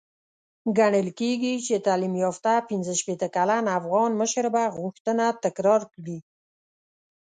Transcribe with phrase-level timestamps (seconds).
[0.77, 6.17] ګڼل کېږي چې تعليم يافته پنځه شپېته کلن افغان مشر به غوښتنه تکرار کړي.